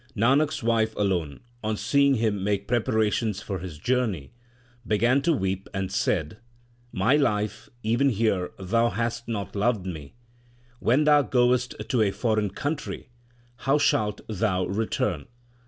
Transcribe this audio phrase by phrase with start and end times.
[0.17, 4.31] Nanak s wife alone, on seeing him make preparations for his journey,
[4.87, 6.39] began to weep, and said,
[6.91, 10.15] My life, even here thou hast not loved me;
[10.79, 13.09] when thou goest to a foreign country,
[13.57, 15.27] how shalt thou return